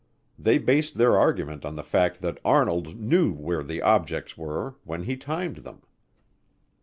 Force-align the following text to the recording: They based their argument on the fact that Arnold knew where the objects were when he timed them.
They 0.39 0.57
based 0.57 0.95
their 0.95 1.15
argument 1.15 1.63
on 1.63 1.75
the 1.75 1.83
fact 1.83 2.21
that 2.21 2.39
Arnold 2.43 2.99
knew 2.99 3.33
where 3.33 3.61
the 3.61 3.83
objects 3.83 4.35
were 4.35 4.73
when 4.83 5.03
he 5.03 5.15
timed 5.15 5.57
them. 5.57 5.83